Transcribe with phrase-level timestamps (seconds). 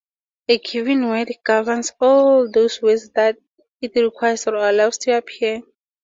[0.49, 3.37] A given word governs all those words that
[3.81, 5.61] it requires or allows to appear.